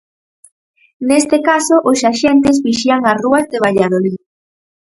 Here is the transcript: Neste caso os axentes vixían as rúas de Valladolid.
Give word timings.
Neste 1.09 1.37
caso 1.49 1.75
os 1.91 1.99
axentes 2.11 2.57
vixían 2.67 3.01
as 3.11 3.17
rúas 3.23 3.45
de 3.51 3.57
Valladolid. 3.65 4.17